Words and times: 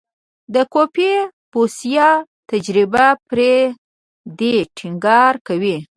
د 0.53 0.55
کوفي 0.73 1.11
بوسیا 1.51 2.09
تجربه 2.49 3.07
پر 3.29 3.39
دې 4.39 4.55
ټینګار 4.77 5.33
کوي. 5.47 5.77